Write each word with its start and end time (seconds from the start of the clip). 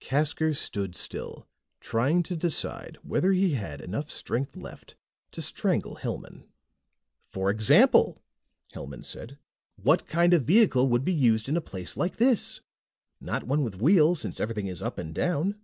Casker 0.00 0.52
stood 0.52 0.96
still, 0.96 1.46
trying 1.78 2.24
to 2.24 2.34
decide 2.34 2.98
whether 3.04 3.30
he 3.30 3.52
had 3.52 3.80
enough 3.80 4.10
strength 4.10 4.56
left 4.56 4.96
to 5.30 5.40
strangle 5.40 5.94
Hellman. 5.94 6.42
"For 7.22 7.50
example," 7.50 8.20
Hellman 8.74 9.04
said, 9.04 9.38
"what 9.76 10.08
kind 10.08 10.34
of 10.34 10.42
vehicle 10.42 10.88
would 10.88 11.04
be 11.04 11.14
used 11.14 11.48
in 11.48 11.56
a 11.56 11.60
place 11.60 11.96
like 11.96 12.16
this? 12.16 12.60
Not 13.20 13.44
one 13.44 13.62
with 13.62 13.80
wheels, 13.80 14.18
since 14.18 14.40
everything 14.40 14.66
is 14.66 14.82
up 14.82 14.98
and 14.98 15.14
down. 15.14 15.54